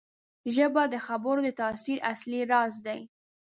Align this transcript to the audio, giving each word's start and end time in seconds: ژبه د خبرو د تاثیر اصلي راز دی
ژبه 0.55 0.83
د 0.93 0.95
خبرو 1.05 1.39
د 1.43 1.49
تاثیر 1.61 1.97
اصلي 2.13 2.41
راز 2.51 2.75
دی 2.85 3.01